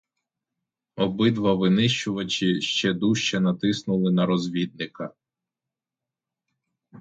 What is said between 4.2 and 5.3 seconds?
розвідника.